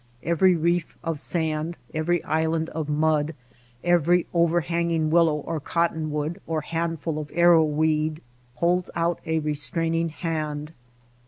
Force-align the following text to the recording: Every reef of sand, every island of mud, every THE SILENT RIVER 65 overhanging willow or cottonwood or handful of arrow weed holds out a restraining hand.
Every 0.23 0.55
reef 0.55 0.97
of 1.03 1.19
sand, 1.19 1.77
every 1.93 2.23
island 2.23 2.69
of 2.71 2.89
mud, 2.89 3.35
every 3.83 4.23
THE 4.23 4.29
SILENT 4.31 4.33
RIVER 4.49 4.61
65 4.61 4.73
overhanging 4.73 5.09
willow 5.11 5.35
or 5.35 5.59
cottonwood 5.59 6.41
or 6.47 6.61
handful 6.61 7.19
of 7.19 7.29
arrow 7.35 7.63
weed 7.63 8.23
holds 8.55 8.89
out 8.95 9.19
a 9.27 9.37
restraining 9.37 10.09
hand. 10.09 10.73